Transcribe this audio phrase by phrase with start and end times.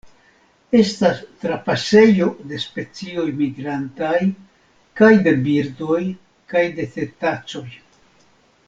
[0.77, 4.17] Estas trapasejo de specioj migrantaj
[5.03, 6.01] kaj de birdoj
[6.55, 7.67] kaj de cetacoj.